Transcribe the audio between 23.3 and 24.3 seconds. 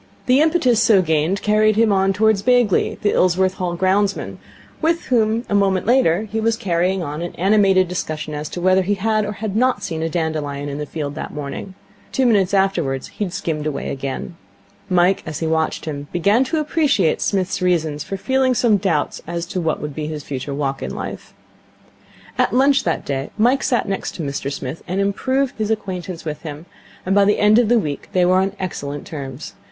Mike sat next to